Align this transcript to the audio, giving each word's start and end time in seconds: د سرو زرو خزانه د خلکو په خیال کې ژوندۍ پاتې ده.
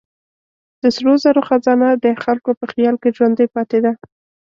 د 0.81 0.83
سرو 0.95 1.13
زرو 1.23 1.41
خزانه 1.47 1.89
د 2.03 2.05
خلکو 2.23 2.51
په 2.59 2.65
خیال 2.71 2.95
کې 3.01 3.09
ژوندۍ 3.17 3.47
پاتې 3.55 3.77
ده. 3.83 3.91